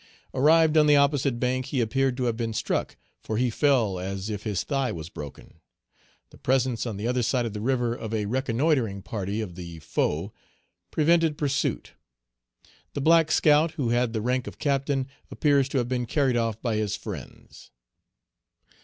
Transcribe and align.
Arrived 0.33 0.77
on 0.77 0.87
the 0.87 0.95
opposite 0.95 1.39
bank, 1.39 1.67
he 1.67 1.79
appeared 1.79 2.17
to 2.17 2.23
have 2.23 2.35
been 2.35 2.53
struck, 2.53 2.97
for 3.21 3.37
he 3.37 3.51
fell 3.51 3.99
as 3.99 4.31
if 4.31 4.41
his 4.41 4.63
thigh 4.63 4.91
was 4.91 5.09
broken. 5.09 5.59
The 6.31 6.39
presence 6.39 6.87
on 6.87 6.97
the 6.97 7.05
other 7.07 7.21
side 7.21 7.45
of 7.45 7.53
the 7.53 7.61
river 7.61 7.93
of 7.93 8.11
a 8.11 8.25
reconnoitring 8.25 9.03
party 9.03 9.41
of 9.41 9.53
the 9.53 9.77
foe 9.77 10.33
prevented 10.89 11.37
pursuit. 11.37 11.91
The 12.95 13.01
black 13.01 13.31
scout, 13.31 13.73
who 13.73 13.89
had 13.89 14.11
the 14.13 14.21
rank 14.23 14.47
of 14.47 14.57
captain, 14.57 15.07
appears 15.29 15.69
to 15.69 15.77
have 15.77 15.87
been 15.87 16.07
carried 16.07 16.35
off 16.35 16.59
by 16.63 16.77
his 16.77 16.95
friends. 16.95 17.69